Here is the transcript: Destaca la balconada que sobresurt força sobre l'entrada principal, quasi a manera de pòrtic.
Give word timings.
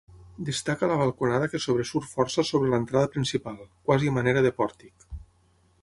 Destaca 0.45 0.87
la 0.91 0.95
balconada 1.01 1.49
que 1.51 1.61
sobresurt 1.65 2.09
força 2.13 2.47
sobre 2.51 2.73
l'entrada 2.73 3.13
principal, 3.17 3.61
quasi 3.91 4.11
a 4.15 4.19
manera 4.21 4.47
de 4.49 4.55
pòrtic. 4.63 5.11